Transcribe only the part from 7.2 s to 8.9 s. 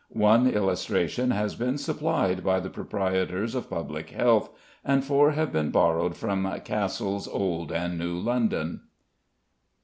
Old and New London."